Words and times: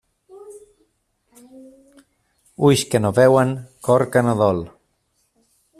Ulls 2.69 2.85
que 2.95 3.03
no 3.05 3.13
veuen, 3.19 3.55
cor 3.89 4.09
que 4.17 4.27
no 4.29 4.35
dol. 4.45 4.65